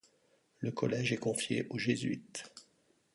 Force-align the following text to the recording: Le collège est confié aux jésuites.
Le 0.61 0.71
collège 0.71 1.13
est 1.13 1.17
confié 1.17 1.67
aux 1.69 1.77
jésuites. 1.77 2.51